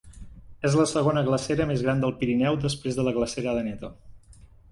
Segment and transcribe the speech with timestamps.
[0.69, 3.93] És la segona glacera més gran del Pirineu, després de la glacera d'Aneto.